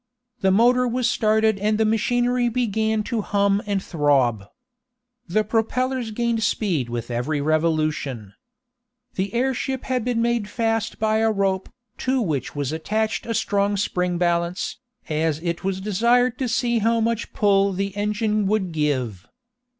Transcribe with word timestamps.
The 0.39 0.49
motor 0.49 0.87
was 0.87 1.07
started 1.07 1.59
and 1.59 1.77
the 1.77 1.85
machinery 1.85 2.49
began 2.49 3.03
to 3.03 3.21
hum 3.21 3.61
and 3.67 3.83
throb. 3.83 4.45
The 5.27 5.43
propellers 5.43 6.09
gained 6.09 6.41
speed 6.41 6.89
with 6.89 7.11
every 7.11 7.39
revolution. 7.39 8.33
The 9.13 9.31
airship 9.35 9.83
had 9.83 10.03
been 10.03 10.19
made 10.19 10.49
fast 10.49 10.97
by 10.97 11.17
a 11.17 11.29
rope, 11.29 11.69
to 11.99 12.19
which 12.19 12.55
was 12.55 12.71
attached 12.71 13.27
a 13.27 13.35
strong 13.35 13.77
spring 13.77 14.17
balance, 14.17 14.79
as 15.07 15.37
it 15.43 15.63
was 15.63 15.79
desired 15.79 16.39
to 16.39 16.47
see 16.47 16.79
how 16.79 16.99
much 16.99 17.31
pull 17.31 17.71
the 17.71 17.95
engine 17.95 18.47
would 18.47 18.71
give. 18.71 19.27